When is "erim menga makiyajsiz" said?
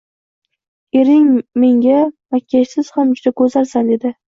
1.01-2.95